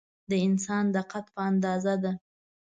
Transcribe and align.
د 0.29 0.31
انسان 0.47 0.85
د 0.95 0.97
قد 1.11 1.25
په 1.35 1.41
اندازه 1.49 1.95
ده. 2.03 2.11